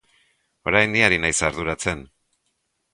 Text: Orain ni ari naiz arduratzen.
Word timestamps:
Orain 0.71 0.89
ni 0.95 1.05
ari 1.09 1.21
naiz 1.27 1.37
arduratzen. 1.49 2.05